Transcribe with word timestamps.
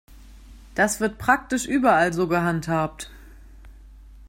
Das 0.73 0.99
wird 0.99 1.19
praktisch 1.19 1.67
überall 1.67 2.11
so 2.11 2.27
gehandhabt. 2.27 3.11